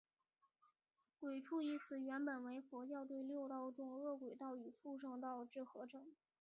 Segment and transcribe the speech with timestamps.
[1.19, 6.03] 鬼畜一词原本为佛教对六道中饿鬼道与畜生道之合称。